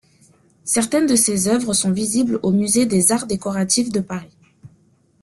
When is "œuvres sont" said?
1.47-1.91